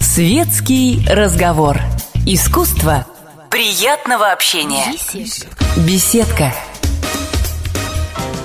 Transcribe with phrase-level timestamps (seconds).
[0.00, 1.78] Светский разговор.
[2.26, 3.06] Искусство
[3.50, 4.92] приятного общения.
[5.78, 6.52] Беседка.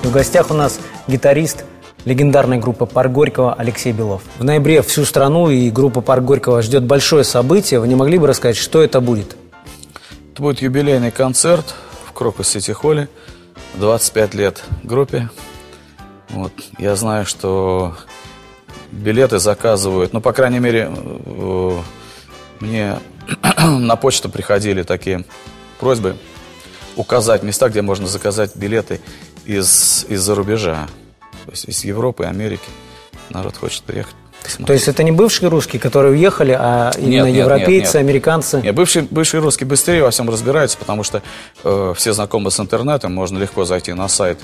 [0.03, 0.79] В гостях у нас
[1.09, 1.65] гитарист
[2.05, 4.21] легендарной группы «Парк Горького» Алексей Белов.
[4.37, 7.81] В ноябре всю страну и группа «Парк Горького» ждет большое событие.
[7.81, 9.35] Вы не могли бы рассказать, что это будет?
[10.31, 11.75] Это будет юбилейный концерт
[12.07, 13.09] в Крокус Сити Холле.
[13.75, 15.29] 25 лет группе.
[16.29, 16.53] Вот.
[16.77, 17.97] Я знаю, что
[18.91, 21.77] билеты заказывают, ну, по крайней мере, э,
[22.59, 22.99] мне
[23.57, 25.25] на почту приходили такие
[25.79, 26.15] просьбы
[26.95, 28.99] указать места, где можно заказать билеты
[29.45, 30.87] из, из-за рубежа,
[31.45, 32.69] то есть из Европы, Америки.
[33.29, 34.15] Народ хочет приехать.
[34.41, 34.67] Посмотреть.
[34.67, 37.95] То есть это не бывшие русские, которые уехали, а именно нет, европейцы, нет, нет.
[37.95, 38.61] американцы?
[38.61, 41.21] Нет, бывшие, бывшие русские быстрее во всем разбираются, потому что
[41.63, 44.39] э, все знакомы с интернетом, можно легко зайти на сайт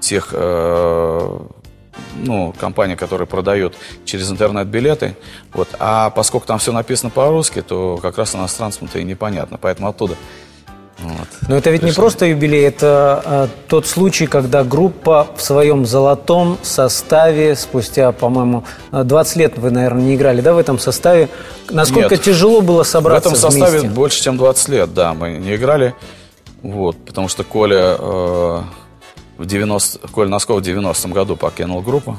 [0.00, 1.38] тех э,
[2.16, 3.74] ну, компаний, которые продают
[4.04, 5.16] через интернет билеты.
[5.52, 5.68] Вот.
[5.78, 9.58] А поскольку там все написано по-русски, то как раз иностранцам-то и непонятно.
[9.60, 10.16] Поэтому оттуда
[10.98, 11.28] вот.
[11.48, 12.00] Но это ведь не Пришли.
[12.00, 19.04] просто юбилей, это а, тот случай, когда группа в своем золотом составе, спустя, по-моему, а,
[19.04, 21.28] 20 лет вы, наверное, не играли, да, в этом составе.
[21.68, 22.22] Насколько Нет.
[22.22, 23.88] тяжело было В собраться этом составе вместе?
[23.88, 25.94] больше, чем 20 лет, да, мы не играли.
[26.62, 28.60] Вот, потому что Коля э,
[29.38, 32.16] в 90, Коля Носков в 90-м году покинул группу.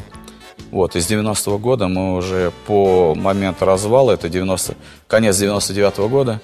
[0.72, 4.76] Вот, из 90-го года мы уже по моменту развала, это 90,
[5.08, 6.42] конец 99-го года,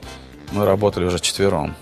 [0.51, 1.75] мы работали уже четвером.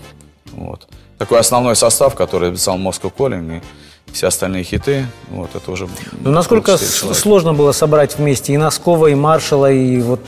[0.52, 0.88] Вот.
[1.18, 5.88] Такой основной состав, который написал Moscow Calling и все остальные хиты, вот, это уже...
[6.20, 10.20] Ну, насколько сложно было собрать вместе и Носкова, и Маршала, и вот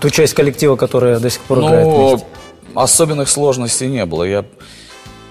[0.00, 2.26] ту часть коллектива, которая до сих пор играет Ну, вместе?
[2.74, 4.22] особенных сложностей не было.
[4.22, 4.44] Я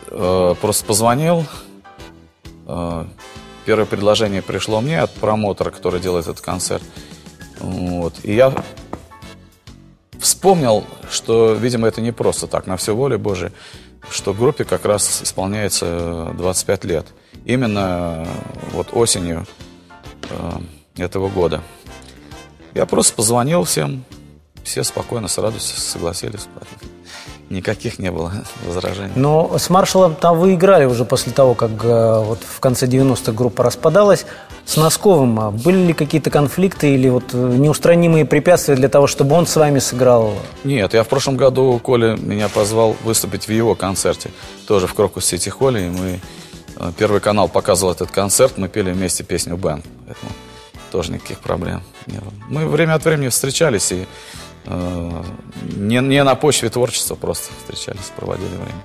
[0.09, 1.45] э, просто позвонил.
[2.65, 3.05] Э,
[3.65, 6.83] первое предложение пришло мне от промотора, который делает этот концерт.
[7.59, 8.13] Вот.
[8.23, 8.53] И я
[10.19, 13.51] вспомнил, что, видимо, это не просто так, на все воле Божией,
[14.09, 17.07] что группе как раз исполняется 25 лет.
[17.45, 18.27] Именно
[18.71, 19.45] вот осенью
[20.29, 20.51] э,
[20.97, 21.61] этого года.
[22.73, 24.03] Я просто позвонил всем,
[24.63, 26.47] все спокойно, с радостью согласились.
[27.49, 28.33] Никаких не было
[28.65, 29.11] возражений.
[29.15, 33.31] Но с Маршалом там вы играли уже после того, как э, вот в конце 90-х
[33.33, 34.25] группа распадалась.
[34.65, 39.35] С Носковым а, были ли какие-то конфликты или вот э, неустранимые препятствия для того, чтобы
[39.35, 40.33] он с вами сыграл?
[40.63, 44.31] Нет, я в прошлом году Коля меня позвал выступить в его концерте,
[44.65, 46.19] тоже в Крокус Сити Холле, и мы
[46.77, 50.31] э, Первый канал показывал этот концерт, мы пели вместе песню «Бен», поэтому
[50.91, 52.33] тоже никаких проблем не было.
[52.49, 54.07] Мы время от времени встречались и
[54.67, 58.83] не, не на почве творчества, просто встречались, проводили время.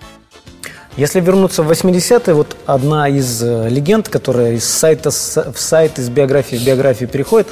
[0.96, 6.08] Если вернуться в 80-е, вот одна из э, легенд, которая из сайта в сайт, из
[6.08, 7.48] биографии в биографию переходит,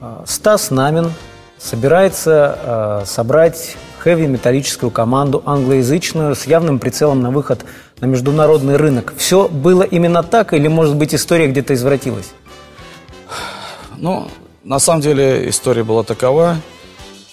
[0.00, 1.12] э, Стас Намин
[1.58, 7.64] собирается э, собрать хэви-металлическую команду англоязычную с явным прицелом на выход
[8.00, 9.14] на международный рынок.
[9.16, 12.30] Все было именно так или, может быть, история где-то извратилась?
[13.96, 14.28] Ну,
[14.64, 16.56] на самом деле история была такова.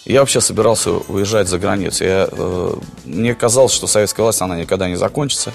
[0.07, 2.05] Я вообще собирался уезжать за границу.
[2.05, 2.73] Я, э,
[3.03, 5.51] мне казалось, что советская власть, она никогда не закончится.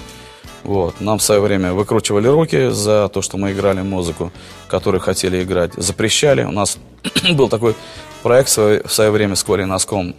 [0.63, 1.01] Вот.
[1.01, 4.31] Нам в свое время выкручивали руки за то, что мы играли музыку,
[4.67, 5.73] которую хотели играть.
[5.73, 6.43] Запрещали.
[6.43, 6.77] У нас
[7.33, 7.75] был такой
[8.21, 10.15] проект в свое, в свое время с Колей Носком,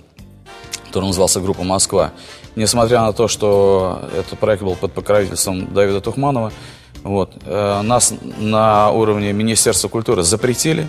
[0.89, 2.11] который назывался «Группа Москва».
[2.57, 6.53] Несмотря на то, что этот проект был под покровительством Давида Тухманова,
[7.05, 10.89] вот, э, нас на уровне Министерства культуры запретили.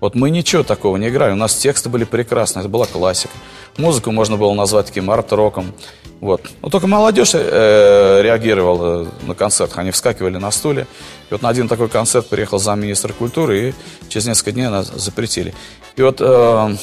[0.00, 1.32] Вот мы ничего такого не играли.
[1.32, 3.34] У нас тексты были прекрасные, это была классика.
[3.76, 5.72] Музыку можно было назвать таким арт-роком.
[6.20, 6.42] Вот.
[6.60, 9.72] Но только молодежь э, реагировала на концерт.
[9.76, 10.86] Они вскакивали на стуле.
[11.30, 13.74] И вот на один такой концерт приехал замминистра культуры, и
[14.08, 15.54] через несколько дней нас запретили.
[15.96, 16.76] И вот, э,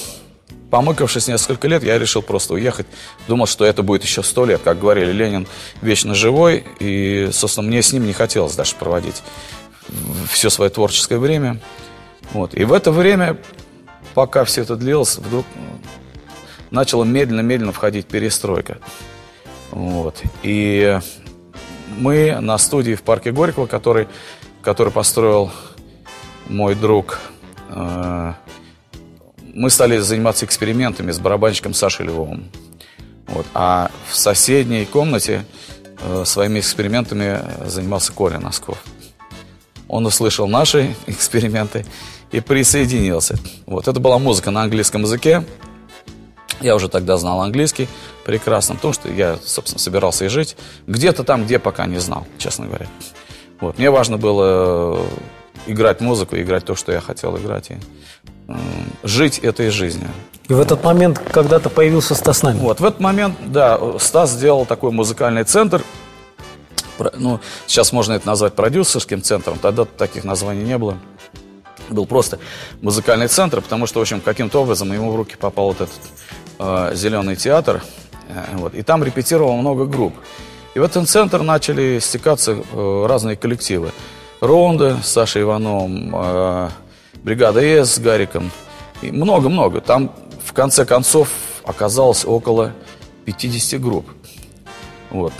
[0.72, 2.88] помыкавшись несколько лет, я решил просто уехать.
[3.28, 4.62] Думал, что это будет еще сто лет.
[4.64, 5.48] Как говорили, Ленин
[5.82, 6.66] вечно живой.
[6.80, 9.22] И, собственно, мне с ним не хотелось даже проводить
[10.30, 11.60] все свое творческое время.
[12.34, 12.54] Вот.
[12.54, 13.38] И в это время,
[14.14, 15.60] пока все это длилось, вдруг э,
[16.72, 18.78] начала медленно-медленно входить перестройка.
[19.72, 20.22] Вот.
[20.44, 21.00] И
[21.98, 24.08] мы на студии в парке Горького, который,
[24.62, 25.52] который построил
[26.48, 27.20] мой друг,
[27.70, 28.34] э,
[29.54, 32.50] мы стали заниматься экспериментами с барабанщиком Сашей Львовым.
[33.28, 33.46] Вот.
[33.54, 35.46] А в соседней комнате
[36.00, 38.78] э, своими экспериментами занимался Коля Носков.
[39.88, 41.86] Он услышал наши эксперименты
[42.32, 43.38] и присоединился.
[43.66, 43.88] Вот.
[43.88, 45.44] Это была музыка на английском языке.
[46.60, 47.88] Я уже тогда знал английский
[48.26, 50.58] прекрасно, потому что я, собственно, собирался и жить
[50.88, 52.88] где-то там, где пока не знал, честно говоря.
[53.60, 53.78] Вот.
[53.78, 55.00] Мне важно было
[55.68, 57.72] играть музыку, играть то, что я хотел играть.
[57.72, 57.78] И,
[58.48, 58.56] э,
[59.04, 60.10] жить этой жизнью.
[60.48, 62.60] И в этот момент когда-то появился Стас Намин.
[62.62, 65.84] Вот, в этот момент, да, Стас сделал такой музыкальный центр.
[67.16, 70.98] Ну, сейчас можно это назвать продюсерским центром, тогда таких названий не было.
[71.90, 72.40] Был просто
[72.82, 76.00] музыкальный центр, потому что, в общем, каким-то образом ему в руки попал вот этот
[76.60, 77.84] э, зеленый театр.
[78.30, 80.14] Э, вот, и там репетировало много групп.
[80.76, 83.92] И в этот центр начали стекаться э, разные коллективы.
[84.42, 86.70] Ронда с Сашей Ивановым, э,
[87.24, 88.52] бригада С с Гариком.
[89.02, 89.82] И много-много.
[89.82, 90.12] Там
[90.44, 91.30] в конце концов
[91.64, 92.74] оказалось около
[93.26, 94.08] 50 групп.
[95.10, 95.34] Вот.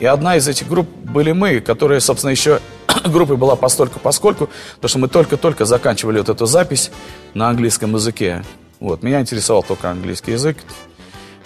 [0.00, 2.60] И одна из этих групп были мы, которые, собственно, еще
[3.06, 6.90] группой была постольку поскольку, потому что мы только-только заканчивали вот эту запись
[7.34, 8.44] на английском языке.
[8.78, 9.02] Вот.
[9.02, 10.56] Меня интересовал только английский язык.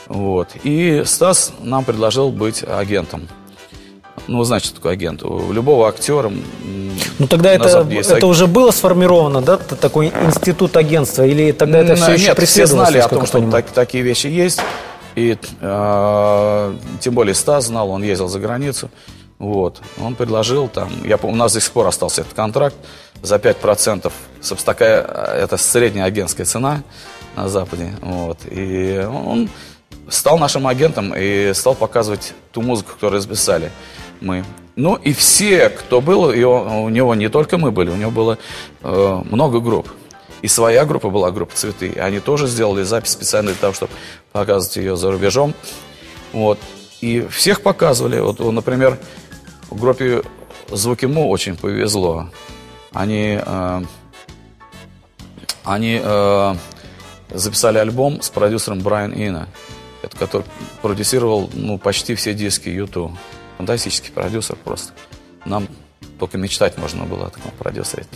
[0.06, 0.48] Вот.
[0.62, 3.28] И Стас нам предложил быть агентом.
[4.26, 5.22] Ну, вы знаете, что такое агент.
[5.22, 6.30] У любого актера...
[7.18, 8.24] Ну, тогда это, это аг...
[8.24, 11.24] уже было сформировано, да, такой институт агентства?
[11.24, 14.60] Или тогда это все еще Нет, все знали о том, что так, такие вещи есть.
[15.14, 18.90] И э, тем более Стас знал, он ездил за границу.
[19.38, 19.80] Вот.
[20.00, 22.76] Он предложил там, я помню, у нас до сих пор остался этот контракт
[23.22, 24.12] за 5%.
[24.40, 26.82] Собственно, такая, это средняя агентская цена
[27.36, 27.94] на Западе.
[28.00, 28.38] Вот.
[28.50, 29.48] И он
[30.08, 33.70] стал нашим агентом и стал показывать ту музыку, которую записали
[34.20, 34.44] мы.
[34.76, 38.38] Ну и все, кто был, и у него не только мы были, у него было
[38.82, 39.88] э, много групп.
[40.42, 41.86] И своя группа была, группа «Цветы».
[41.86, 43.92] И они тоже сделали запись специально для того, чтобы
[44.32, 45.54] показывать ее за рубежом.
[46.32, 46.58] Вот.
[47.00, 48.20] И всех показывали.
[48.20, 48.98] Вот, например,
[49.76, 50.22] группе
[50.68, 52.28] «Звуки Му» очень повезло.
[52.92, 53.82] Они, э,
[55.64, 56.54] они э,
[57.30, 59.48] записали альбом с продюсером Брайан Ина,
[60.18, 60.46] который
[60.82, 63.12] продюсировал ну, почти все диски YouTube.
[63.58, 64.92] Фантастический продюсер просто.
[65.44, 65.68] Нам
[66.18, 68.06] только мечтать можно было о таком продюсере.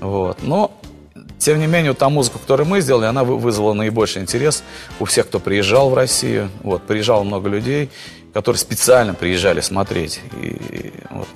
[0.00, 0.38] Вот.
[0.42, 0.70] Но,
[1.38, 4.62] тем не менее, та музыка, которую мы сделали, она вызвала наибольший интерес
[4.98, 6.50] у всех, кто приезжал в Россию.
[6.62, 7.90] Вот, приезжало много людей,
[8.34, 10.20] которые специально приезжали смотреть.
[10.42, 11.28] И, вот,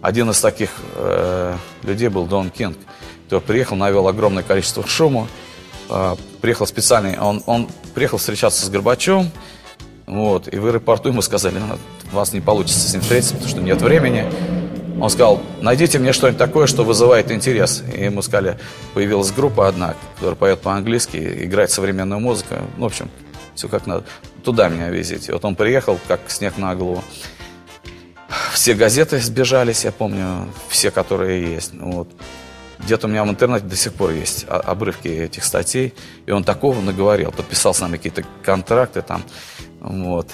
[0.00, 2.78] один из таких э, людей был Дон Кинг,
[3.24, 5.26] который приехал, навел огромное количество шума.
[5.90, 9.30] Э, приехал специально, он, он приехал встречаться с Горбачевым,
[10.06, 11.76] вот, и в аэропорту ему сказали, «Ну,
[12.12, 14.24] у вас не получится с ним встретиться, потому что нет времени.
[15.00, 17.82] Он сказал, найдите мне что-нибудь такое, что вызывает интерес.
[17.92, 18.58] И ему сказали,
[18.92, 22.54] появилась группа одна, которая поет по-английски, играет современную музыку.
[22.76, 23.10] Ну, в общем,
[23.54, 24.04] все как надо.
[24.42, 25.32] Туда меня везите.
[25.32, 27.02] Вот он приехал, как снег на голову.
[28.52, 31.72] Все газеты сбежались, я помню, все, которые есть.
[31.72, 32.08] Ну, вот.
[32.78, 35.94] Где-то у меня в интернете до сих пор есть обрывки этих статей.
[36.26, 37.30] И он такого наговорил.
[37.30, 39.22] Подписал с нами какие-то контракты там.
[39.80, 40.28] Вот.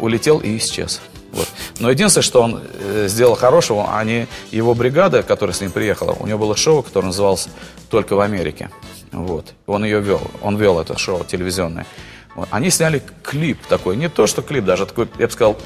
[0.00, 1.00] Улетел и исчез.
[1.32, 1.48] Вот.
[1.78, 6.26] Но единственное, что он э, сделал хорошего, они, его бригада, которая с ним приехала, у
[6.26, 7.48] него было шоу, которое называлось
[7.88, 8.70] «Только в Америке».
[9.12, 9.52] Вот.
[9.66, 11.86] Он ее вел, он вел это шоу телевизионное.
[12.34, 12.48] Вот.
[12.50, 15.58] Они сняли клип такой, не то что клип, даже такой, я бы сказал,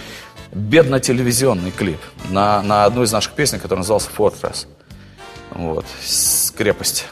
[0.53, 1.99] бедно-телевизионный клип
[2.31, 4.67] на, на одну из наших песен, которая называлась «Fortress».
[5.51, 5.87] Вот,
[6.57, 7.07] крепость.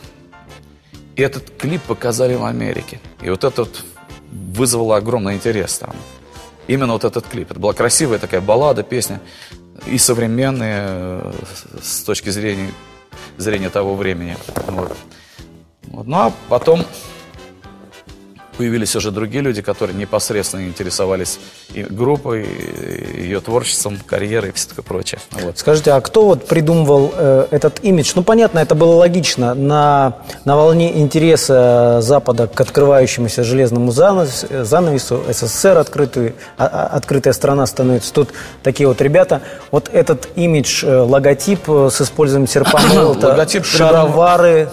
[1.16, 3.00] И этот клип показали в Америке.
[3.20, 3.84] И вот этот
[4.30, 5.94] вызвало огромный интерес там.
[6.66, 7.50] Именно вот этот клип.
[7.50, 9.20] Это была красивая такая баллада, песня.
[9.86, 11.32] И современная э,
[11.82, 12.70] с точки зрения,
[13.36, 14.36] зрения того времени.
[14.66, 14.96] Вот.
[15.88, 16.06] Вот.
[16.06, 16.86] Ну а потом
[18.62, 21.40] появились уже другие люди, которые непосредственно интересовались
[21.74, 25.20] и группой, и ее творчеством, карьерой и все такое прочее.
[25.32, 25.58] Вот.
[25.58, 28.12] Скажите, а кто вот придумывал э, этот имидж?
[28.14, 29.54] Ну, понятно, это было логично.
[29.54, 37.32] На, на волне интереса Запада к открывающемуся железному занавес, занавесу, СССР открытый, а, а, открытая
[37.32, 38.12] страна становится.
[38.12, 38.28] Тут
[38.62, 39.42] такие вот ребята.
[39.72, 42.78] Вот этот имидж, э, логотип э, с использованием серпа
[43.26, 44.68] логотип шаровары...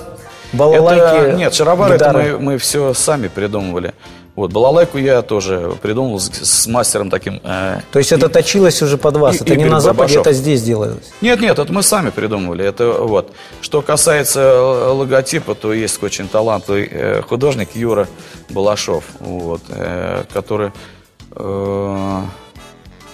[0.53, 3.93] Балалайки, это, Нет, шаровары это мы, мы все сами придумывали.
[4.35, 7.41] Вот, балалайку я тоже придумал с, с мастером таким.
[7.43, 9.35] Э, То есть и, это точилось уже под вас?
[9.35, 10.27] И, это и не на Западе, Барбашов.
[10.27, 11.11] это здесь делалось?
[11.19, 12.63] Нет, нет, это мы сами придумывали.
[12.63, 13.33] Это вот.
[13.59, 18.07] Что касается э, логотипа, то есть очень талантливый э, художник Юра
[18.49, 20.71] Балашов, вот, э, который...
[21.35, 22.21] Э,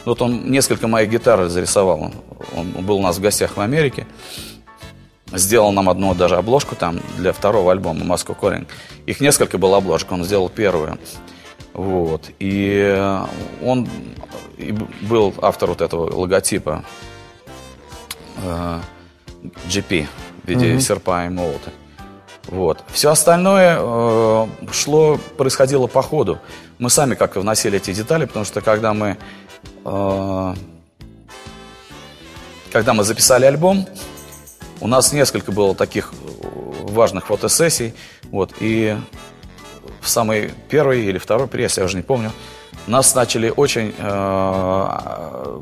[0.06, 2.02] вот он несколько моих гитар зарисовал.
[2.02, 2.14] Он,
[2.56, 4.06] он был у нас в гостях в Америке
[5.32, 8.68] сделал нам одну даже обложку там для второго альбома Moscow Calling.
[9.06, 10.98] Их несколько было обложек, он сделал первую.
[11.74, 12.30] Вот.
[12.40, 13.22] И
[13.62, 13.88] он
[14.58, 16.86] и был автор вот этого логотипа
[18.44, 18.80] э,
[19.68, 20.08] GP
[20.44, 20.80] в виде mm-hmm.
[20.80, 21.72] серпа и молота.
[22.48, 22.84] Вот.
[22.88, 26.40] Все остальное э, шло, происходило по ходу.
[26.78, 29.18] Мы сами как вносили эти детали, потому что когда мы
[29.84, 30.56] э,
[32.72, 33.88] когда мы записали альбом,
[34.86, 36.14] У нас несколько было таких
[36.84, 37.96] важных фотосессий.
[38.26, 38.96] Вот, и
[40.00, 42.32] в самый первый или второй пресс, я уже не помню,
[42.86, 45.60] нас начали очень э,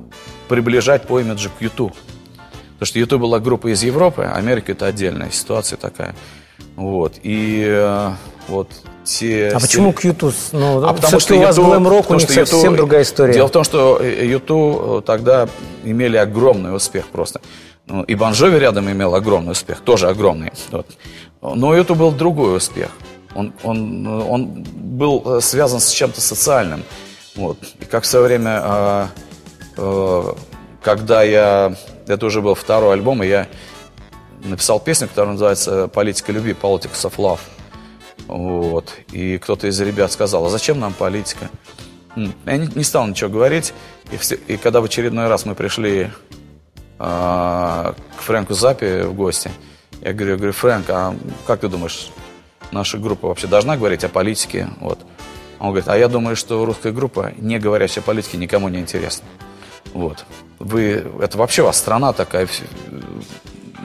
[0.49, 1.93] приближать по имиджу к YouTube.
[2.73, 6.15] Потому что YouTube была группа из Европы, Америка это отдельная ситуация такая.
[6.75, 7.13] Вот.
[7.23, 8.11] И э,
[8.49, 8.71] вот
[9.05, 9.51] те...
[9.55, 10.35] А почему к YouTube?
[10.51, 13.33] Ну, а потому что у вас Glam Rock, у них YouTube, совсем другая история.
[13.35, 15.47] Дело в том, что YouTube э, тогда
[15.85, 17.39] имели огромный успех просто.
[17.85, 20.51] Ну, и Бонжови рядом имел огромный успех, тоже огромный.
[20.71, 20.87] Вот.
[21.41, 22.89] Но это был другой успех.
[23.35, 26.83] Он, он, он был э, связан с чем-то социальным.
[27.35, 27.57] Вот.
[27.79, 29.07] И как в свое время, э,
[29.77, 30.33] э,
[30.81, 31.75] когда я...
[32.07, 33.47] Это уже был второй альбом, и я
[34.43, 37.39] написал песню, которая называется «Политика любви», «Politics of Love».
[38.27, 38.93] Вот.
[39.11, 41.49] И кто-то из ребят сказал, а зачем нам политика?
[42.15, 43.73] Я не, не стал ничего говорить.
[44.11, 46.11] И, все, и когда в очередной раз мы пришли
[46.99, 49.51] э, к Фрэнку Запи в гости,
[50.01, 51.15] я говорю, я говорю, Фрэнк, а
[51.47, 52.09] как ты думаешь,
[52.71, 54.69] наша группа вообще должна говорить о политике?
[54.81, 54.99] Вот.
[55.59, 59.25] Он говорит, а я думаю, что русская группа, не говорящая о политике, никому не интересна.
[59.93, 60.25] Вот.
[60.59, 62.47] Вы, это вообще у вас страна такая,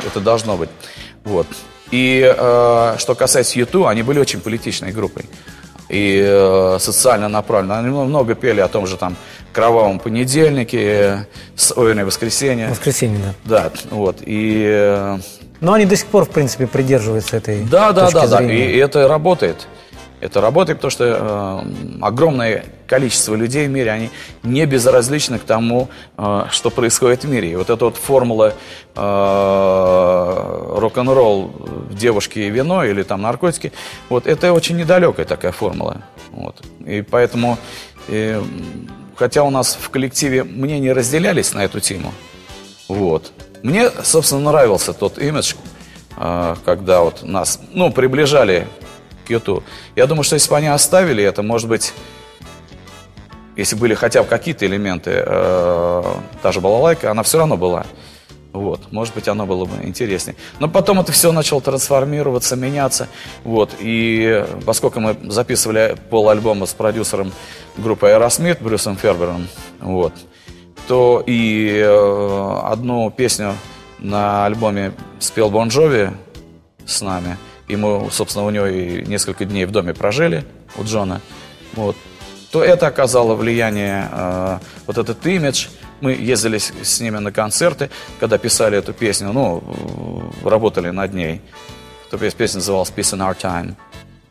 [0.04, 0.70] это должно быть.
[1.24, 1.46] Вот.
[1.90, 5.24] И э, что касается YouTube, они были очень политичной группой.
[5.88, 7.72] И э, социально направлены.
[7.72, 9.16] Они много пели о том же там
[9.52, 11.26] кровавом понедельнике,
[11.76, 12.68] ой, воскресенье.
[12.68, 13.70] Воскресенье, да.
[13.70, 14.18] Да, вот.
[14.20, 15.18] И э,
[15.60, 18.48] но они до сих пор, в принципе, придерживаются этой Да, да, да, зрения.
[18.48, 18.54] да.
[18.54, 19.66] И, и это работает.
[20.20, 24.10] Это работает, потому что э, огромное количество людей в мире, они
[24.42, 27.52] не безразличны к тому, э, что происходит в мире.
[27.52, 28.54] И вот эта вот формула
[28.96, 31.52] э, рок-н-ролл
[31.90, 33.72] девушки и вино или там наркотики,
[34.08, 36.02] вот это очень недалекая такая формула.
[36.32, 36.56] Вот.
[36.84, 37.56] И поэтому,
[38.08, 38.42] э,
[39.14, 42.12] хотя у нас в коллективе мнения разделялись на эту тему,
[42.88, 43.32] вот,
[43.62, 45.54] мне, собственно, нравился тот имидж,
[46.16, 48.66] э, когда вот нас, ну, приближали
[49.28, 49.62] к YouTube.
[49.94, 51.92] Я думаю, что если бы они оставили это, может быть,
[53.56, 56.02] если были хотя бы какие-то элементы, э,
[56.42, 57.84] та же балалайка, она все равно была.
[58.52, 60.34] Вот, может быть, оно было бы интереснее.
[60.58, 63.08] Но потом это все начало трансформироваться, меняться.
[63.44, 67.32] Вот, и поскольку мы записывали пол альбома с продюсером
[67.76, 69.48] группы Aerosmith, Брюсом Фербером,
[69.80, 70.14] вот,
[70.88, 73.54] то и э, одну песню
[73.98, 76.10] на альбоме спел Бон Джови
[76.86, 77.36] с нами.
[77.68, 80.44] И мы, собственно, у него и несколько дней в доме прожили,
[80.76, 81.20] у Джона.
[81.74, 81.96] Вот.
[82.50, 85.66] То это оказало влияние, э, вот этот имидж.
[86.00, 91.42] Мы ездили с, ними на концерты, когда писали эту песню, ну, работали над ней.
[92.10, 93.74] То песня называлась Peace in Our Time,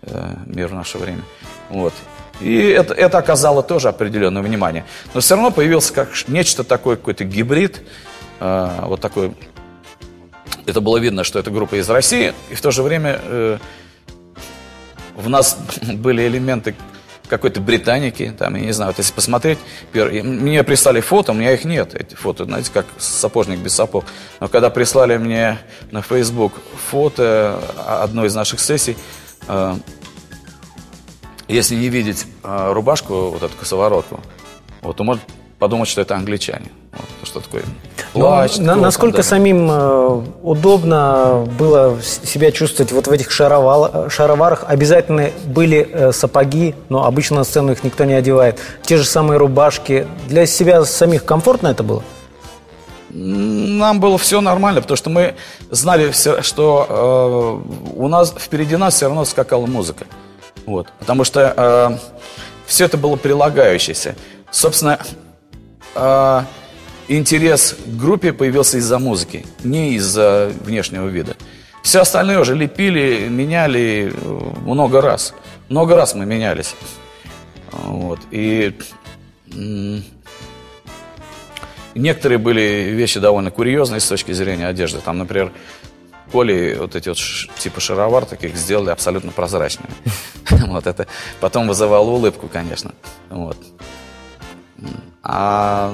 [0.01, 1.21] э, Мир в наше время.
[1.69, 1.93] Вот.
[2.39, 4.85] И это, это оказало тоже определенное внимание.
[5.13, 7.81] Но все равно появился как нечто такое, какой-то гибрид,
[8.39, 9.33] э, вот такой.
[10.67, 13.57] Это было видно, что это группа из России, и в то же время э,
[15.15, 15.57] в нас
[15.93, 16.75] были элементы
[17.29, 19.59] какой-то британики, там, я не знаю, вот если посмотреть,
[19.93, 24.05] мне прислали фото, у меня их нет, эти фото, знаете, как сапожник без сапог.
[24.39, 25.57] Но когда прислали мне
[25.91, 26.53] на Facebook
[26.89, 28.97] фото одной из наших сессий,
[29.47, 29.75] э,
[31.47, 34.19] если не видеть э, рубашку, вот эту косоворотку,
[34.81, 35.23] вот, то может
[35.59, 36.71] подумать, что это англичане.
[36.91, 37.63] Вот, что такое
[38.19, 38.57] плащ.
[38.57, 39.23] На, насколько да.
[39.23, 44.65] самим э, удобно было себя чувствовать вот в этих шаровал, шароварах?
[44.67, 48.59] Обязательно были э, сапоги, но обычно на сцену их никто не одевает.
[48.83, 50.07] Те же самые рубашки.
[50.27, 52.03] Для себя самих комфортно это было?
[53.09, 55.35] Нам было все нормально, потому что мы
[55.71, 60.05] знали, что э, у нас впереди нас все равно скакала музыка.
[60.65, 60.87] Вот.
[60.99, 61.97] Потому что э,
[62.65, 64.15] все это было прилагающееся.
[64.51, 64.99] Собственно,
[65.95, 66.41] э,
[67.07, 71.35] интерес к группе появился из-за музыки, не из-за внешнего вида.
[71.83, 75.33] Все остальное уже лепили, меняли э, много раз.
[75.69, 76.75] Много раз мы менялись.
[77.71, 78.19] Вот.
[78.31, 78.77] И
[81.95, 84.99] некоторые были вещи довольно курьезные с точки зрения одежды.
[84.99, 85.51] Там, например,
[86.31, 87.17] Коли вот эти вот
[87.57, 89.93] типа шаровар таких сделали абсолютно прозрачными.
[90.67, 91.07] Вот это
[91.39, 92.93] потом вызывало улыбку, конечно.
[93.29, 93.57] Вот.
[95.23, 95.93] А,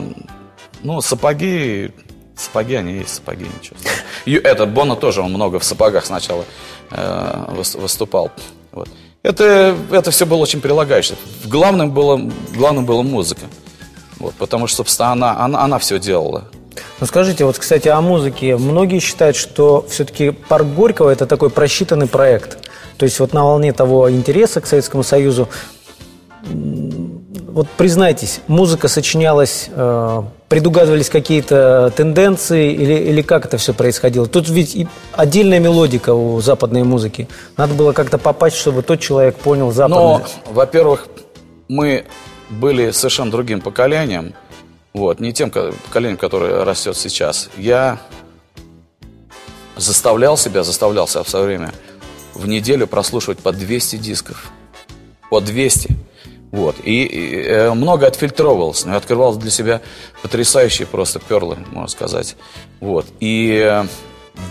[0.84, 1.92] ну, сапоги,
[2.36, 3.78] сапоги, они есть сапоги, ничего.
[4.26, 6.46] И этот Бона тоже, он много в сапогах сначала
[6.92, 8.32] э, выступал.
[8.72, 8.90] Вот.
[9.24, 11.18] Это, это все было очень прилагающее.
[11.46, 12.20] Главным было,
[12.54, 13.46] главным была музыка.
[14.20, 16.46] Вот, потому что, собственно, она, она, она все делала.
[17.00, 18.58] Ну скажите, вот, кстати, о музыке.
[18.58, 22.70] Многие считают, что все-таки парк Горького это такой просчитанный проект.
[22.98, 25.50] То есть вот на волне того интереса к Советскому Союзу
[27.54, 34.26] вот признайтесь, музыка сочинялась, э, предугадывались какие-то тенденции или, или как это все происходило?
[34.26, 37.28] Тут ведь и отдельная мелодика у западной музыки.
[37.56, 40.26] Надо было как-то попасть, чтобы тот человек понял западную.
[40.48, 41.08] Но, во-первых,
[41.68, 42.06] мы
[42.50, 44.34] были совершенно другим поколением,
[44.94, 47.50] вот, не тем поколением, которое растет сейчас.
[47.56, 48.00] Я
[49.78, 51.72] заставлял себя, заставлял себя в свое время
[52.34, 54.52] в неделю прослушивать по 200 дисков.
[55.30, 55.96] По 200.
[56.54, 56.76] Вот.
[56.84, 59.82] И, и э, много отфильтровывался, но открывал для себя
[60.22, 62.36] потрясающие просто перлы, можно сказать.
[62.80, 63.08] Вот.
[63.20, 63.86] И э,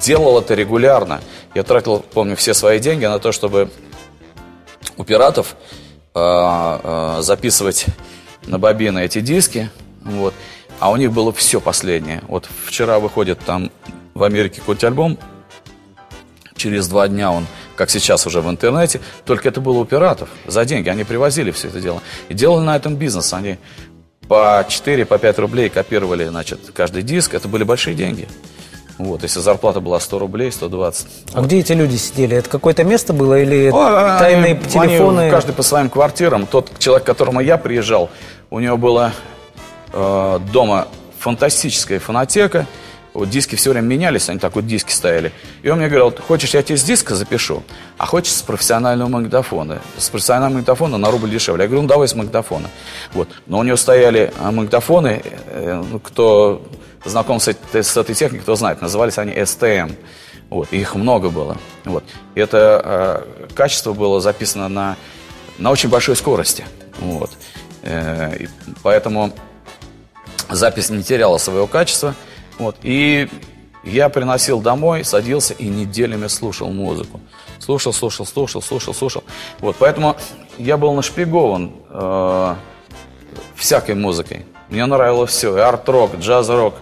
[0.01, 1.21] делал это регулярно.
[1.55, 3.71] Я тратил, помню, все свои деньги на то, чтобы
[4.97, 5.55] у пиратов
[6.13, 7.87] э, э, записывать
[8.47, 9.71] на бобины эти диски.
[10.01, 10.35] Вот.
[10.81, 12.25] А у них было все последнее.
[12.27, 13.71] Вот вчера выходит там
[14.15, 15.17] в Америке какой-то альбом,
[16.57, 17.47] через два дня он
[17.83, 20.89] как сейчас уже в интернете, только это было у пиратов за деньги.
[20.89, 22.01] Они привозили все это дело.
[22.29, 23.33] И делали на этом бизнес.
[23.35, 23.59] Они
[24.29, 27.35] по 4, по 5 рублей копировали, значит, каждый диск.
[27.35, 28.29] Это были большие деньги.
[28.99, 31.07] Вот, если зарплата была 100 рублей, 120.
[31.33, 31.47] А вот.
[31.47, 32.37] где эти люди сидели?
[32.37, 35.21] Это какое-то место было или О, тайные они, телефоны?
[35.23, 36.47] Они, каждый по своим квартирам.
[36.47, 38.11] Тот человек, к которому я приезжал,
[38.51, 39.13] у него было
[39.93, 40.87] э, дома
[41.19, 42.69] фантастическая фонотека–
[43.15, 45.33] вот диски все время менялись, они так вот диски стояли.
[45.63, 47.63] И он мне говорил, хочешь, я тебе с диска запишу,
[47.99, 49.83] а хочешь с профессионального магнитофона.
[49.99, 51.65] С профессионального магнитофона на рубль дешевле.
[51.65, 52.71] Я говорю, ну давай с магнитофона.
[53.13, 53.29] Вот.
[53.47, 56.63] Но у него стояли а, магнитофоны, э, ну, кто
[57.05, 59.95] знаком с, этой, техникой, кто знает, назывались они STM.
[60.49, 61.59] Вот, их много было.
[61.85, 62.05] Вот.
[62.35, 64.97] И это э, качество было записано на,
[65.59, 66.65] на очень большой скорости.
[66.99, 67.31] Вот.
[67.83, 68.47] Э,
[68.83, 69.33] поэтому
[70.49, 72.15] запись не теряла своего качества–
[72.59, 72.77] вот.
[72.83, 73.29] И
[73.85, 77.21] я приносил домой, садился и неделями слушал музыку.
[77.59, 79.25] Слушал, слушал, слушал, слушал, слушал.
[79.61, 80.17] Вот, поэтому
[80.59, 82.55] я был нашпигован э,
[83.57, 84.45] всякой музыкой.
[84.69, 86.75] Мне нравилось все, и арт-рок, джаз-рок.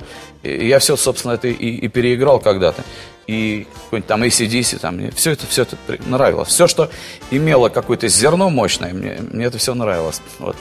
[0.43, 2.83] Я все, собственно, это и, и переиграл когда-то.
[3.27, 6.49] И какой-нибудь там ACDC, там, мне все это, все это нравилось.
[6.49, 6.91] Все, что
[7.31, 10.21] имело какое-то зерно мощное, мне, мне это все нравилось.
[10.39, 10.57] Вот.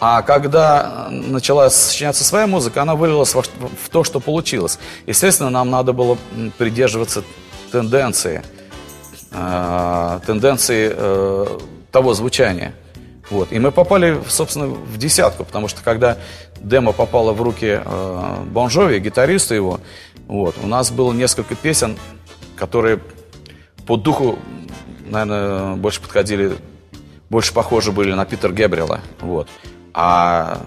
[0.00, 4.78] А когда начала сочиняться своя музыка, она вылилась в, то, что получилось.
[5.06, 6.16] Естественно, нам надо было
[6.56, 7.24] придерживаться
[7.72, 8.42] тенденции,
[9.32, 11.58] э, тенденции э,
[11.90, 12.74] того звучания.
[13.28, 13.52] Вот.
[13.52, 16.16] И мы попали, собственно, в десятку, потому что когда
[16.60, 19.80] демо попало в руки э, Бонжови, гитариста его,
[20.28, 21.98] вот, у нас было несколько песен,
[22.56, 23.00] которые
[23.86, 24.38] по духу,
[25.06, 26.56] наверное, больше подходили,
[27.30, 29.00] больше похожи были на Питера Гебрила.
[29.20, 29.48] Вот.
[30.00, 30.60] А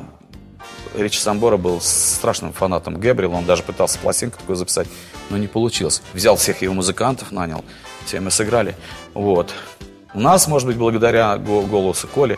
[0.94, 4.90] Ричи Самбора был страшным фанатом Гэбриэла, он даже пытался пластинку такую записать,
[5.30, 6.02] но не получилось.
[6.12, 7.64] Взял всех его музыкантов, нанял,
[8.06, 8.76] все мы сыграли.
[9.14, 9.54] Вот.
[10.14, 12.38] У нас, может быть, благодаря голосу Коли,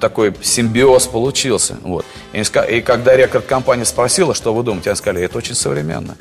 [0.00, 1.76] такой симбиоз получился.
[1.82, 2.06] Вот.
[2.32, 6.16] И, и когда рекорд-компания спросила, что вы думаете, они сказали, это очень современно.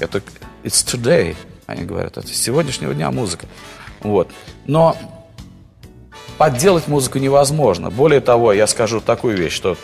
[0.00, 0.20] Это
[0.64, 1.36] it's today,
[1.66, 3.46] они говорят, это с сегодняшнего дня музыка.
[4.00, 4.32] Вот.
[4.66, 4.96] Но
[6.38, 7.90] подделать музыку невозможно.
[7.90, 9.76] Более того, я скажу такую вещь, что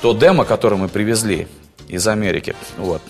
[0.00, 1.48] то демо, которое мы привезли
[1.88, 3.02] из Америки, вот,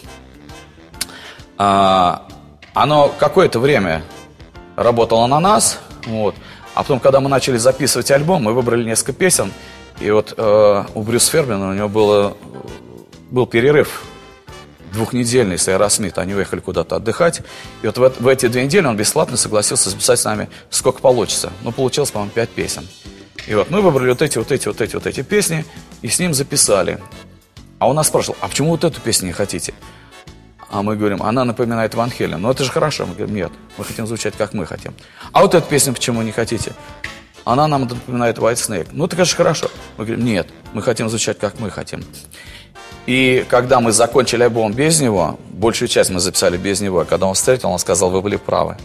[1.56, 2.26] а,
[2.74, 4.02] оно какое-то время
[4.76, 6.34] работало на нас, вот,
[6.74, 9.52] а потом, когда мы начали записывать альбом, мы выбрали несколько песен,
[10.00, 12.36] и вот э, у Брюс Фейрберна у него было,
[13.30, 14.02] был перерыв
[14.92, 17.40] двухнедельный с Аэросмит, они уехали куда-то отдыхать.
[17.82, 21.52] И вот в, в эти две недели он бесплатно согласился записать с нами сколько получится.
[21.62, 22.86] Ну, получилось, по-моему, пять песен.
[23.46, 25.64] И вот мы выбрали вот эти, вот эти, вот эти, вот эти песни
[26.02, 26.98] и с ним записали.
[27.78, 29.74] А он нас спрашивал, а почему вот эту песню не хотите?
[30.70, 32.40] А мы говорим, она напоминает Ван Хелен.
[32.40, 33.06] Ну это же хорошо.
[33.06, 34.94] Мы говорим, нет, мы хотим звучать, как мы хотим.
[35.32, 36.72] А вот эту песню почему не хотите?
[37.44, 38.88] Она нам напоминает White Snake.
[38.92, 39.70] Ну это, конечно, хорошо.
[39.98, 42.04] Мы говорим, нет, мы хотим звучать, как мы хотим.
[43.06, 47.26] И когда мы закончили альбом без него, большую часть мы записали без него, а когда
[47.26, 48.76] он встретил, он сказал, вы были правы.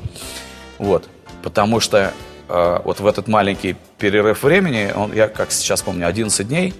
[0.80, 1.08] Вот.
[1.44, 2.14] Потому что
[2.50, 6.74] э, вот в этот маленький перерыв времени, он, я как сейчас помню, 11 дней,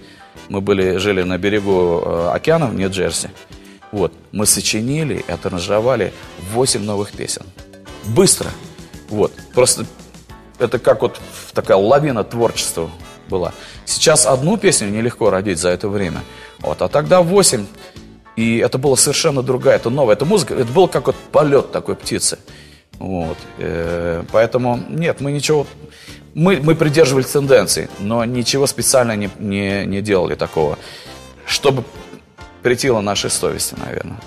[0.48, 3.30] мы были, жили на берегу э, океана в Нью-Джерси.
[3.92, 4.12] Вот.
[4.32, 6.12] Мы сочинили и отаранжировали
[6.52, 7.42] 8 новых песен.
[8.04, 8.50] Быстро.
[9.08, 9.32] Вот.
[9.54, 9.86] Просто
[10.58, 11.20] это как вот
[11.54, 12.90] такая лавина творчества
[13.28, 13.52] была.
[13.84, 16.22] Сейчас одну песню нелегко родить за это время.
[16.60, 17.66] Вот, а тогда 8.
[18.36, 21.96] И это было совершенно другая, это новая, это музыка, это был как вот полет такой
[21.96, 22.38] птицы.
[22.98, 23.36] Вот.
[23.58, 25.66] Э, поэтому нет, мы ничего,
[26.34, 30.78] мы, мы придерживались тенденций, но ничего специально не, не, не делали такого,
[31.46, 31.84] чтобы
[32.62, 34.18] притило нашей совести, наверное.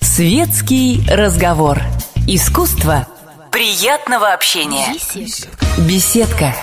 [0.00, 1.80] Светский разговор.
[2.26, 3.08] Искусство
[3.52, 4.94] Приятного общения.
[4.94, 5.66] Беседка.
[5.86, 6.54] Беседка.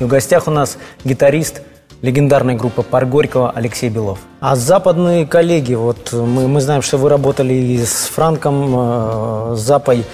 [0.00, 1.62] И в гостях у нас гитарист
[2.02, 4.18] легендарной группы «Пар Горького» Алексей Белов.
[4.40, 9.60] А западные коллеги, вот мы, мы знаем, что вы работали и с Франком, э, с
[9.60, 10.04] Запой,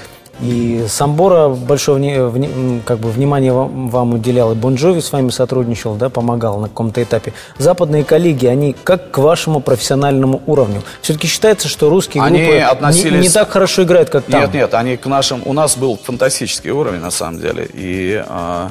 [0.43, 5.95] и Самбора большое вни, как бы, внимание вам, вам уделял, и Бонжови с вами сотрудничал,
[5.95, 7.33] да, помогал на каком-то этапе.
[7.59, 10.83] Западные коллеги, они как к вашему профессиональному уровню?
[11.03, 13.13] Все-таки считается, что русские они группы относились...
[13.13, 14.41] не, не так хорошо играют, как там.
[14.41, 15.43] Нет, нет, они к нашим...
[15.45, 18.23] У нас был фантастический уровень, на самом деле, и...
[18.27, 18.71] А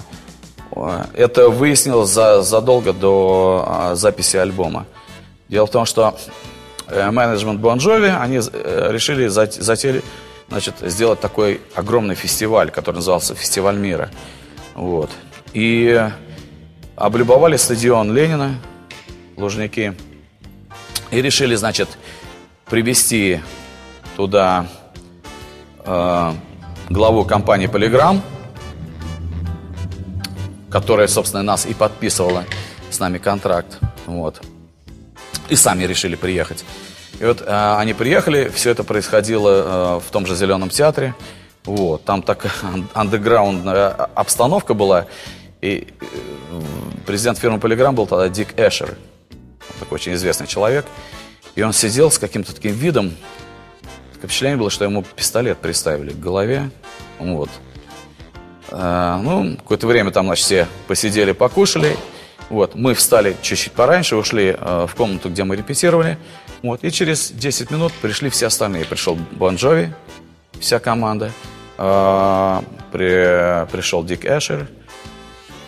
[1.13, 4.86] это выяснилось за, задолго до а, записи альбома.
[5.49, 6.15] Дело в том, что
[6.88, 10.03] э, менеджмент Бонжови, они э, решили затели,
[10.49, 14.09] значит, сделать такой огромный фестиваль, который назывался «Фестиваль мира».
[14.75, 15.12] Вот.
[15.53, 16.09] И
[16.95, 18.59] облюбовали стадион Ленина,
[19.38, 19.95] Лужники,
[21.12, 21.89] и решили, значит,
[22.65, 23.41] привести
[24.15, 24.67] туда
[25.85, 26.33] э,
[26.89, 28.21] главу компании «Полиграм»,
[30.69, 32.45] которая, собственно, нас и подписывала
[32.89, 33.79] с нами контракт.
[34.05, 34.41] Вот.
[35.49, 36.63] И сами решили приехать.
[37.19, 41.13] И вот э, они приехали, все это происходило э, в том же Зеленом театре.
[41.65, 42.51] Вот, там такая
[42.93, 45.05] андеграундная обстановка была.
[45.62, 46.62] И э,
[47.05, 48.97] президент фирмы Полиграм был тогда Дик Эшер.
[49.79, 50.86] Такой очень известный человек.
[51.55, 53.13] И он сидел с каким-то таким видом.
[54.13, 56.71] Такое впечатление было, что ему пистолет приставили к голове.
[57.19, 57.49] Вот.
[58.71, 61.97] А, ну, какое-то время там, значит, все посидели, покушали.
[62.49, 66.17] Вот, мы встали чуть-чуть пораньше, ушли э, в комнату, где мы репетировали.
[66.63, 68.85] Вот, и через 10 минут пришли все остальные.
[68.85, 69.93] Пришел Бонжови,
[70.59, 71.31] вся команда.
[71.77, 74.67] Э, при, пришел Дик Эшер,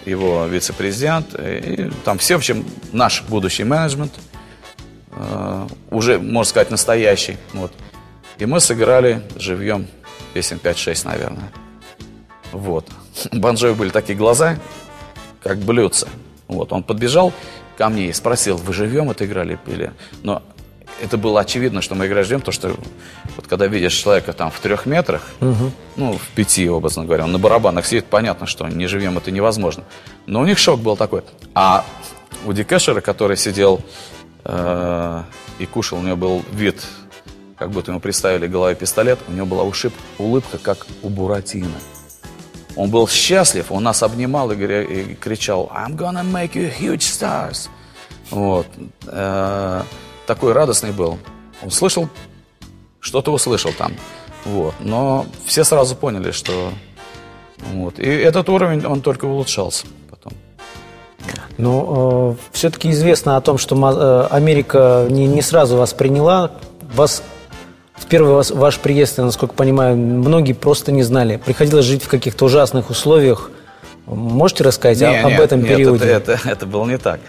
[0.06, 1.36] его вице-президент.
[1.39, 4.13] И там все, в общем, наш будущий менеджмент.
[5.12, 7.38] Э, уже, можно сказать, настоящий.
[7.54, 7.72] Вот.
[8.39, 9.86] И мы сыграли живьем
[10.34, 11.52] песен 5-6, наверное.
[12.52, 12.88] Вот.
[13.32, 14.58] Банжоя были такие глаза,
[15.44, 16.08] как блюдца.
[16.52, 16.72] Вот.
[16.74, 17.34] Он подбежал
[17.78, 19.92] ко мне и спросил, вы живем это играли или...
[20.22, 20.44] Но
[21.02, 22.76] это было очевидно, что мы играем живем, потому что
[23.36, 25.72] вот когда видишь человека там в трех метрах, угу.
[25.96, 29.84] ну, в пяти, образно говоря, он на барабанах сидит, понятно, что не живем это невозможно.
[30.28, 31.24] Но у них шок был такой.
[31.56, 31.86] А
[32.46, 33.82] у Дикэшера, который сидел
[34.44, 35.24] э,
[35.60, 36.86] и кушал, у него был вид,
[37.58, 41.78] как будто ему приставили голове пистолет, у него была ушиб, улыбка, как у Буратино.
[42.76, 47.70] Он был счастлив, он нас обнимал и, кричал «I'm gonna make you huge stars».
[48.30, 48.66] Вот.
[49.08, 49.84] Э,
[50.26, 51.20] такой радостный был.
[51.62, 52.08] Он слышал,
[53.00, 53.94] что-то услышал там.
[54.46, 54.74] Вот.
[54.80, 56.72] Но все сразу поняли, что...
[57.74, 58.00] Вот.
[58.00, 60.34] И этот уровень, он только улучшался потом.
[61.58, 66.52] Но э, все-таки известно о том, что э, Америка не, не сразу вас приняла.
[66.94, 67.22] Вас
[68.08, 71.38] первый ваш, ваш приезд, я, насколько понимаю, многие просто не знали.
[71.38, 73.52] Приходилось жить в каких-то ужасных условиях.
[74.06, 76.06] Можете рассказать не, об нет, этом нет, периоде?
[76.06, 77.20] Это, это, это было не так.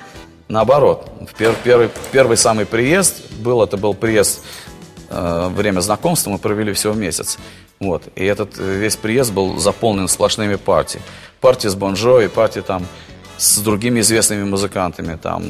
[0.49, 4.43] Наоборот, в пер, первый, первый самый приезд был, это был приезд
[5.09, 7.39] э, время знакомства, мы провели всего месяц.
[7.81, 8.03] Вот.
[8.15, 11.05] И этот э, весь приезд был заполнен сплошными партиями.
[11.41, 12.87] Партии с Бонжо и партии там
[13.39, 15.17] с другими известными музыкантами.
[15.17, 15.43] Там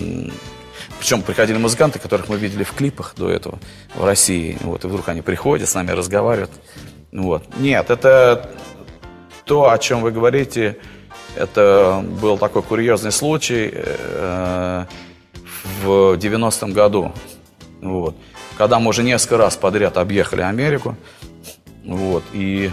[1.02, 3.58] причем приходили музыканты, которых мы видели в клипах до этого
[3.96, 4.56] в России.
[4.60, 6.52] Вот, и вдруг они приходят, с нами разговаривают.
[7.10, 7.42] Вот.
[7.56, 8.48] Нет, это
[9.44, 10.78] то, о чем вы говорите,
[11.34, 14.84] это был такой курьезный случай э,
[15.82, 17.10] в 90-м году.
[17.80, 18.14] Вот.
[18.56, 20.94] Когда мы уже несколько раз подряд объехали Америку.
[21.84, 22.22] Вот.
[22.32, 22.70] И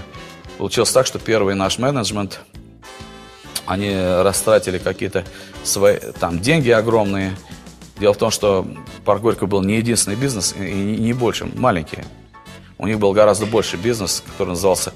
[0.59, 2.41] получилось так, что первый наш менеджмент,
[3.65, 5.23] они растратили какие-то
[5.63, 7.35] свои там деньги огромные–
[7.99, 8.65] Дело в том, что
[9.05, 11.99] парк Горького был не единственный бизнес и не больше, маленький.
[12.77, 14.93] У них был гораздо больше бизнес, который назывался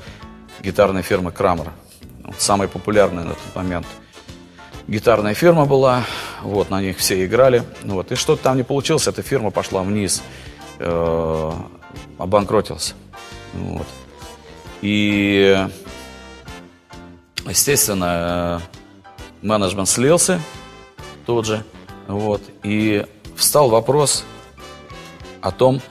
[0.62, 1.72] гитарная фирма Крамер.
[2.38, 3.86] Самая популярная на тот момент
[4.88, 6.04] гитарная фирма была,
[6.42, 7.64] вот, на них все играли.
[7.84, 10.22] Вот, и что-то там не получилось, эта фирма пошла вниз,
[10.80, 11.52] э,
[12.18, 12.96] обанкротилась.
[13.54, 13.88] Вот.
[14.82, 15.68] И,
[17.48, 20.42] естественно, э, менеджмент слился
[21.26, 21.64] тут же.
[22.08, 22.42] Вот.
[22.64, 24.24] И встал вопрос
[25.42, 25.82] о том,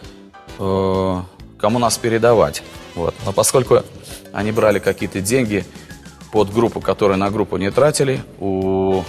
[0.59, 1.21] э,
[1.59, 2.63] кому нас передавать.
[2.95, 3.15] Вот.
[3.25, 3.83] Но поскольку
[4.33, 5.65] они брали какие-то деньги
[6.33, 9.03] под группу, которые на группу не тратили, у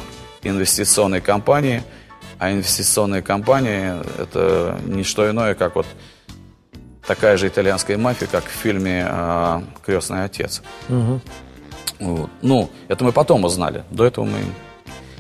[0.44, 1.84] инвестиционной компании,
[2.40, 5.86] а инвестиционные компании это не что иное, как вот
[7.06, 10.62] такая же итальянская мафия, как в фильме э, «Крестный отец».
[10.90, 11.22] Угу.
[12.00, 12.30] Вот.
[12.42, 13.84] Ну, это мы потом узнали.
[13.92, 14.40] До этого мы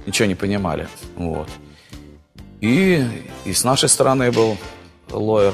[0.05, 0.87] ничего не понимали.
[1.15, 1.47] Вот.
[2.63, 3.05] И,
[3.43, 4.57] и с нашей стороны был
[5.11, 5.53] лоер,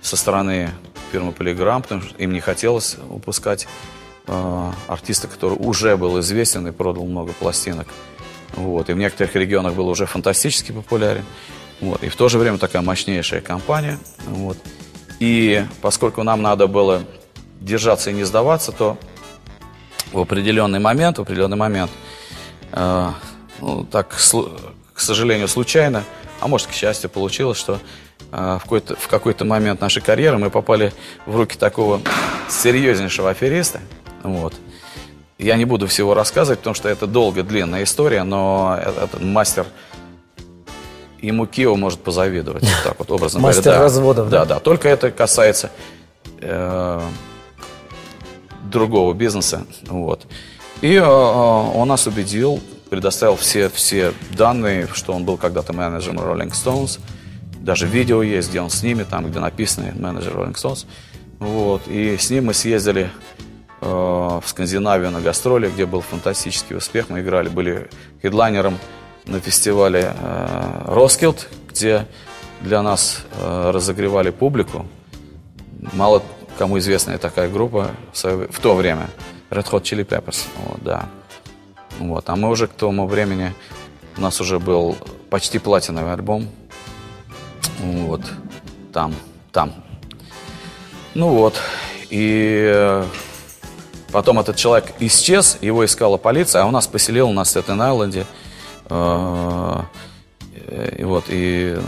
[0.00, 0.70] со стороны
[1.12, 3.68] фирмы Полиграм, потому что им не хотелось выпускать
[4.26, 7.88] э, артиста, который уже был известен и продал много пластинок.
[8.54, 8.88] Вот.
[8.88, 11.26] И в некоторых регионах был уже фантастически популярен.
[11.82, 12.02] Вот.
[12.02, 13.98] И в то же время такая мощнейшая компания.
[14.24, 14.56] Вот.
[15.18, 17.02] И поскольку нам надо было
[17.60, 18.96] держаться и не сдаваться, то
[20.10, 21.90] в определенный момент, в определенный момент,
[22.72, 23.10] э,
[23.60, 26.02] ну, так, к сожалению, случайно,
[26.40, 27.78] а может, к счастью, получилось, что
[28.32, 30.92] э, в какой-то, в какой-то момент нашей карьеры мы попали
[31.26, 32.00] в руки такого
[32.48, 33.80] серьезнейшего афериста.
[34.22, 34.54] Вот.
[35.38, 39.66] Я не буду всего рассказывать, потому что это долгая, длинная история, но этот мастер
[41.22, 42.62] ему Кио может позавидовать.
[42.62, 43.78] Вот так вот, образно Мастер говоря.
[43.78, 44.38] Да, разводов, да?
[44.40, 44.60] Да, да.
[44.60, 45.70] Только это касается
[46.40, 47.00] э,
[48.64, 49.66] другого бизнеса.
[49.86, 50.26] Вот.
[50.80, 56.50] И э, он нас убедил, предоставил все, все данные, что он был когда-то менеджером Rolling
[56.50, 56.98] Stones.
[57.60, 60.86] Даже видео есть, где он с ними, там, где написано менеджер Rolling Stones.
[61.38, 61.86] Вот.
[61.88, 63.10] И с ним мы съездили
[63.80, 67.08] Э, в Скандинавию на гастроли, где был фантастический успех.
[67.08, 67.88] Мы играли, были
[68.22, 68.78] хедлайнером
[69.26, 70.14] на фестивале
[70.86, 72.06] Роскилд, где
[72.60, 74.86] для нас э, разогревали публику.
[75.92, 76.22] Мало
[76.58, 79.08] кому известная такая группа в то время.
[79.50, 80.44] Red Hot Chili Peppers.
[80.66, 81.08] Вот, да.
[81.98, 82.28] Вот.
[82.28, 83.52] А мы уже к тому времени,
[84.16, 84.96] у нас уже был
[85.28, 86.48] почти платиновый альбом.
[87.78, 88.22] Вот.
[88.92, 89.14] Там,
[89.52, 89.72] там.
[91.14, 91.60] Ну вот.
[92.10, 93.04] И э,
[94.12, 98.26] Потом этот человек исчез, его искала полиция, а у нас поселил на Сеттен-Айленде.
[98.88, 99.82] Э,
[100.96, 101.78] и вот, и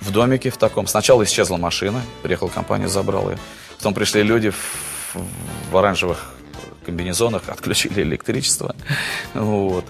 [0.00, 0.86] в домике в таком.
[0.86, 3.38] Сначала исчезла машина, приехала компания, забрала ее.
[3.76, 5.16] Потом пришли люди в,
[5.70, 6.32] в оранжевых
[6.90, 8.74] комбинезонах, отключили электричество.
[9.34, 9.84] Вот.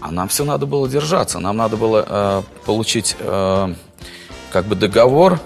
[0.00, 1.38] А нам все надо было держаться.
[1.40, 3.74] Нам надо было э, получить э,
[4.52, 5.40] как бы договор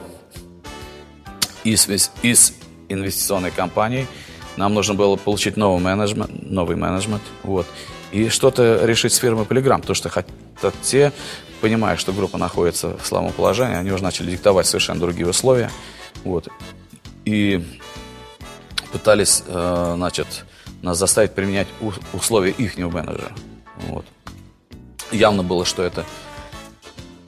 [1.65, 1.89] из,
[2.23, 2.55] из
[2.89, 4.07] инвестиционной компании–
[4.57, 7.67] нам нужно было получить новый менеджмент, новый менеджмент, вот,
[8.13, 11.13] и что-то решить с фирмой Полиграм, потому что хотят те,
[11.61, 15.71] понимая, что группа находится в слабом положении, они уже начали диктовать совершенно другие условия,
[16.23, 16.49] вот,
[17.25, 17.65] и
[18.95, 20.45] пытались, э, значит,
[20.81, 21.67] нас заставить применять
[22.13, 23.33] условия их менеджера,
[23.89, 24.07] вот.
[25.11, 26.05] Явно было, что это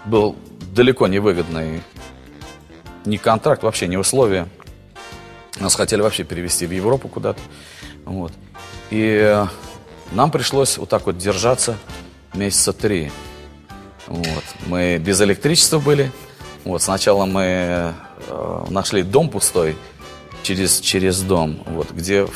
[0.04, 0.36] был
[0.72, 1.82] далеко не выгодный
[3.04, 4.46] ни контракт, вообще не условия,
[5.58, 7.40] нас хотели вообще перевести в Европу куда-то.
[8.04, 8.32] Вот.
[8.90, 9.46] И э,
[10.12, 11.76] нам пришлось вот так вот держаться
[12.32, 13.10] месяца три.
[14.06, 14.44] Вот.
[14.66, 16.12] Мы без электричества были.
[16.64, 16.80] Вот.
[16.82, 17.42] Сначала мы
[18.28, 19.76] э, нашли дом пустой
[20.46, 22.28] через, через дом, вот, где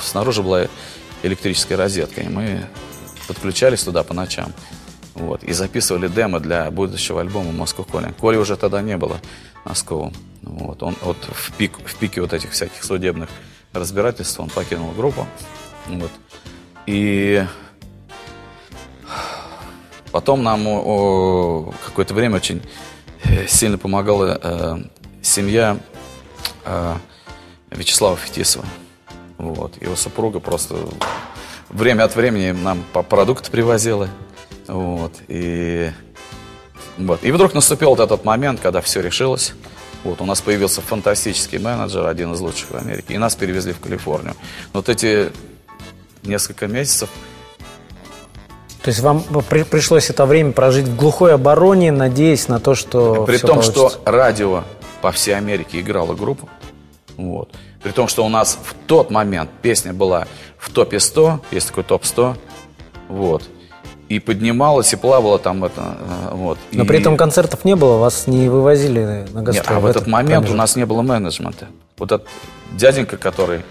[0.00, 0.66] снаружи была
[1.24, 2.20] электрическая розетка.
[2.20, 2.64] И мы
[3.26, 4.52] подключались туда по ночам.
[5.14, 8.14] Вот, и записывали демо для будущего альбома «Москва Коля».
[8.20, 9.20] Коли уже тогда не было
[9.64, 10.14] Носковым.
[10.42, 13.28] Вот, он вот в, пик, в пике вот этих всяких судебных
[13.72, 15.26] разбирательств он покинул группу.
[15.88, 16.12] Вот.
[16.86, 17.44] И
[20.12, 20.64] потом нам
[21.84, 22.62] какое-то время очень
[23.24, 24.78] э, сильно помогала э,
[25.20, 25.78] семья
[26.64, 26.94] э,
[27.70, 28.64] Вячеслава Фетисова.
[29.38, 29.80] Вот.
[29.80, 30.76] Его супруга просто
[31.68, 34.08] время от времени нам по продукты привозила.
[34.66, 35.14] Вот.
[35.28, 35.90] И,
[36.98, 37.24] вот.
[37.24, 39.54] и вдруг наступил вот этот момент, когда все решилось.
[40.02, 43.80] Вот, у нас появился фантастический менеджер, один из лучших в Америке, и нас перевезли в
[43.80, 44.34] Калифорнию.
[44.72, 45.30] Вот эти
[46.22, 47.10] несколько месяцев
[48.82, 53.24] то есть вам при, пришлось это время прожить в глухой обороне, надеясь на то, что
[53.26, 53.90] При том, получится.
[53.90, 54.64] что радио
[55.02, 56.48] по всей Америке играло группу.
[57.20, 57.54] Вот.
[57.82, 60.26] При том, что у нас в тот момент песня была
[60.58, 62.36] в топе 100, есть такой топ 100.
[63.08, 63.42] Вот
[64.10, 66.58] и поднималась, и плавала там это, э, вот.
[66.72, 66.86] Но и...
[66.86, 69.54] при этом концертов не было, вас не вывозили на гастроли?
[69.54, 70.54] Нет, а в, в этот, этот момент промежуток.
[70.54, 71.68] у нас не было менеджмента.
[71.96, 72.26] Вот этот
[72.72, 73.62] дяденька, который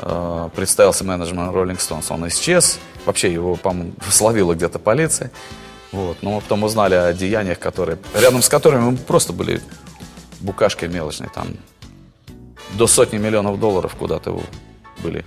[0.00, 5.30] э, представился менеджером Rolling Stones, он исчез, вообще его, по-моему, словила где-то полиция,
[5.92, 6.18] вот.
[6.20, 9.62] Но мы потом узнали о деяниях, которые, рядом с которыми мы просто были
[10.40, 11.48] букашкой мелочной, там
[12.74, 14.38] до сотни миллионов долларов куда-то
[15.02, 15.24] были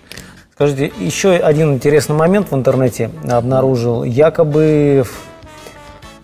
[0.53, 4.03] Скажите, еще один интересный момент в интернете обнаружил.
[4.03, 5.05] Якобы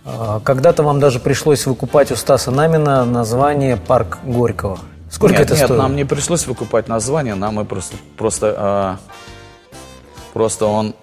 [0.03, 4.79] а, когда-то вам даже пришлось выкупать у Стаса Намина название «Парк Горького».
[5.09, 5.81] Сколько нет, это нет, стоило?
[5.83, 10.95] нам не пришлось выкупать название, нам мы просто, просто, э, просто он,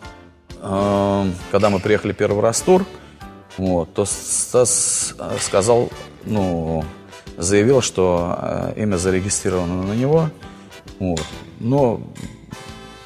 [0.60, 2.84] э, когда мы приехали первый раз в тур,
[3.56, 5.88] вот, то Стас сказал,
[6.24, 6.84] ну,
[7.36, 10.30] заявил, что э, имя зарегистрировано на него,
[10.98, 11.24] вот,
[11.60, 12.00] но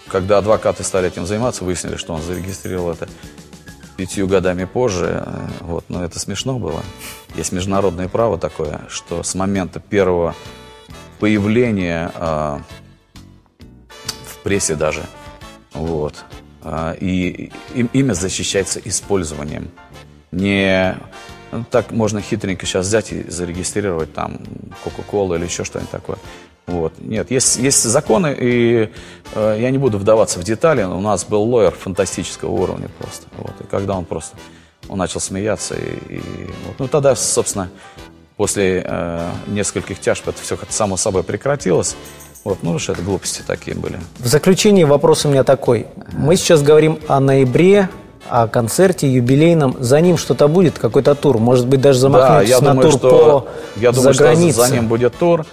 [0.08, 3.08] когда адвокаты стали этим заниматься, выяснили, что он зарегистрировал это
[3.96, 5.24] пятью годами позже.
[5.26, 6.82] Э, вот, но это смешно было.
[7.34, 10.34] Есть международное право такое, что с момента первого
[11.18, 12.58] появление э,
[14.26, 15.04] в прессе даже.
[15.72, 16.24] Вот.
[16.62, 19.70] Э, и, и имя защищается использованием.
[20.30, 20.96] Не
[21.70, 24.38] так можно хитренько сейчас взять и зарегистрировать там
[24.84, 26.18] Кока-Колу или еще что-нибудь такое.
[26.66, 26.94] Вот.
[26.98, 28.90] Нет, есть, есть законы, и
[29.34, 30.82] э, я не буду вдаваться в детали.
[30.82, 33.26] У нас был лоер фантастического уровня просто.
[33.38, 33.52] Вот.
[33.60, 34.36] И когда он просто
[34.88, 36.22] он начал смеяться, и, и
[36.66, 36.78] вот.
[36.78, 37.70] ну тогда, собственно,
[38.36, 41.96] после э, нескольких тяжб это все как-то само собой прекратилось.
[42.44, 43.98] Вот, ну что это глупости такие были.
[44.18, 45.86] В заключение вопрос у меня такой.
[46.12, 47.88] Мы сейчас говорим о ноябре,
[48.28, 49.76] о концерте юбилейном.
[49.80, 51.38] За ним что-то будет, какой-то тур?
[51.38, 54.74] Может быть, даже замахнетесь да, я на думаю, тур что, по Я думаю, что за
[54.74, 55.46] ним будет тур.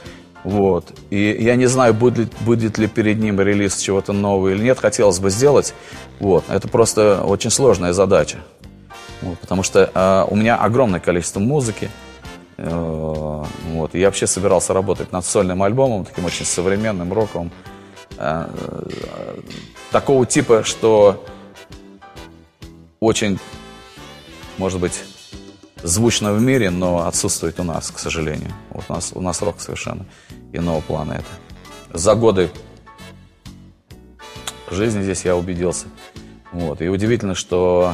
[0.43, 0.85] Вот.
[1.09, 4.79] И я не знаю, будет, будет ли перед ним релиз чего-то нового или нет.
[4.79, 5.73] Хотелось бы сделать.
[6.19, 6.43] Вот.
[6.49, 8.39] Это просто очень сложная задача.
[9.21, 11.89] Вот, потому что э, у меня огромное количество музыки.
[12.57, 17.51] Э, вот, и я вообще собирался работать над сольным альбомом, таким очень современным, роковым.
[18.17, 19.39] Э, э,
[19.91, 21.23] такого типа, что
[23.03, 23.37] очень,
[24.57, 25.03] может быть,
[25.83, 28.53] звучно в мире, но отсутствует у нас, к сожалению.
[28.69, 30.05] Вот у нас, у нас рок совершенно
[30.53, 31.97] иного плана это.
[31.97, 32.49] За годы
[34.71, 35.87] жизни здесь я убедился.
[36.53, 36.81] Вот.
[36.81, 37.93] И удивительно, что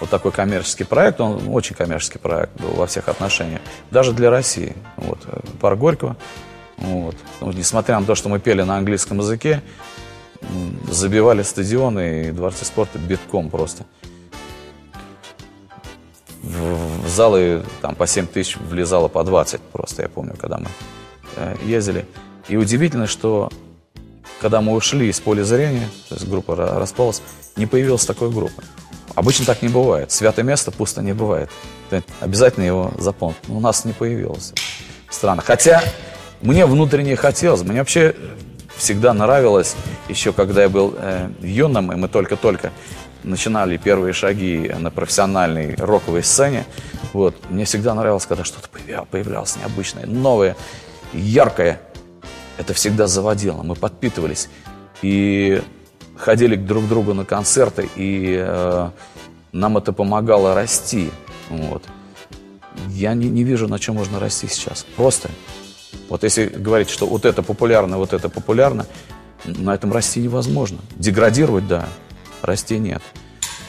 [0.00, 4.76] вот такой коммерческий проект, он очень коммерческий проект был во всех отношениях, даже для России.
[4.96, 5.18] Вот,
[5.60, 6.16] парк Горького.
[6.76, 7.16] Вот.
[7.40, 9.62] Ну, несмотря на то, что мы пели на английском языке,
[10.90, 13.84] забивали стадионы и дворцы спорта битком просто.
[16.42, 20.68] В, залы там по 7 тысяч влезало по 20 просто, я помню, когда мы
[21.36, 22.06] э, ездили.
[22.48, 23.50] И удивительно, что
[24.40, 27.22] когда мы ушли из поля зрения, то есть группа распалась,
[27.56, 28.62] не появилась такой группы.
[29.14, 30.10] Обычно так не бывает.
[30.12, 31.50] Святое место пусто не бывает.
[31.90, 33.36] Ты обязательно его запомнить.
[33.48, 34.54] У нас не появилось.
[35.10, 35.42] Странно.
[35.42, 35.82] Хотя
[36.40, 37.62] мне внутренне хотелось.
[37.62, 38.14] Мне вообще
[38.76, 39.76] всегда нравилось,
[40.08, 42.72] еще когда я был э, юным, и мы только-только
[43.22, 46.64] начинали первые шаги на профессиональной роковой сцене,
[47.12, 48.68] вот, мне всегда нравилось, когда что-то
[49.10, 50.56] появлялось необычное, новое,
[51.12, 51.80] яркое.
[52.56, 53.62] Это всегда заводило.
[53.62, 54.48] Мы подпитывались.
[55.02, 55.62] И
[56.16, 58.90] ходили друг к другу на концерты, и э,
[59.52, 61.10] нам это помогало расти.
[61.48, 61.82] Вот.
[62.88, 64.86] Я не, не вижу, на чем можно расти сейчас.
[64.96, 65.30] Просто.
[66.08, 68.86] Вот если говорить, что вот это популярно, вот это популярно,
[69.44, 70.78] на этом расти невозможно.
[70.96, 71.88] Деградировать, да,
[72.42, 73.02] расти нет.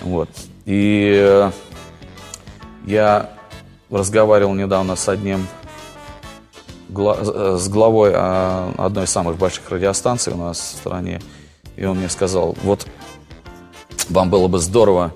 [0.01, 0.29] Вот.
[0.65, 1.51] И э,
[2.85, 3.29] я
[3.89, 5.47] разговаривал недавно с одним
[6.89, 11.21] э, с главой э, одной из самых больших радиостанций у нас в стране.
[11.75, 12.87] И он мне сказал, вот
[14.09, 15.13] вам было бы здорово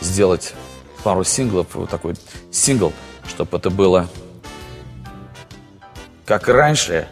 [0.00, 0.54] сделать
[1.02, 2.14] пару синглов, вот такой
[2.50, 2.92] сингл,
[3.26, 4.08] чтобы это было
[6.24, 7.08] как раньше,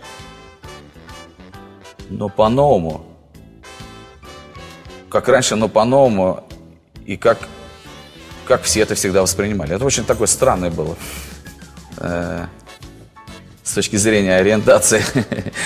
[2.10, 3.06] но по-новому.
[5.16, 6.44] Как раньше, но по-новому.
[7.06, 7.38] И как,
[8.44, 9.74] как все это всегда воспринимали.
[9.74, 10.94] Это очень такое странное было.
[11.96, 12.44] Э,
[13.62, 15.02] с точки зрения ориентации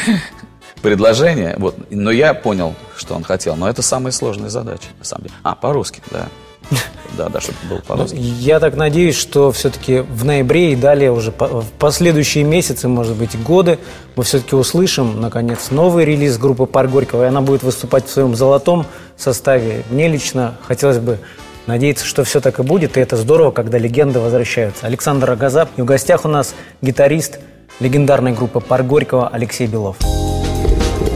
[0.83, 1.57] предложение.
[1.59, 1.75] Вот.
[1.91, 3.57] Но я понял, что он хотел.
[3.57, 5.35] Но это самая сложная задача, на самом деле.
[5.43, 6.29] А, по-русски, да.
[7.17, 8.15] Да, да, чтобы было по-русски.
[8.15, 13.17] Ну, я так надеюсь, что все-таки в ноябре и далее уже в последующие месяцы, может
[13.17, 13.81] быть, годы
[14.15, 18.37] мы все-таки услышим, наконец, новый релиз группы Пар Горького, и она будет выступать в своем
[18.37, 18.87] золотом
[19.23, 19.85] составе.
[19.91, 21.19] Мне лично хотелось бы
[21.67, 24.87] надеяться, что все так и будет, и это здорово, когда легенды возвращаются.
[24.87, 27.39] Александр Агазап, и в гостях у нас гитарист
[27.81, 29.97] легендарной группы Пар Горького Алексей Белов.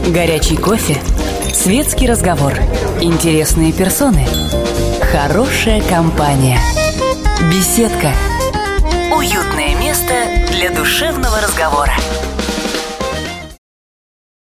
[0.07, 0.97] Горячий кофе,
[1.53, 2.53] светский разговор,
[3.01, 4.25] интересные персоны,
[5.11, 6.59] хорошая компания,
[7.51, 8.11] беседка,
[9.15, 10.13] уютное место
[10.51, 11.93] для душевного разговора.